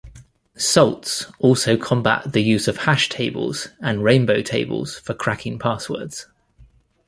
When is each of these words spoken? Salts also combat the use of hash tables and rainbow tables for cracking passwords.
Salts 0.57 1.27
also 1.37 1.77
combat 1.77 2.31
the 2.33 2.41
use 2.41 2.67
of 2.67 2.75
hash 2.77 3.07
tables 3.07 3.67
and 3.81 4.03
rainbow 4.03 4.41
tables 4.41 4.97
for 4.97 5.13
cracking 5.13 5.59
passwords. 5.59 6.25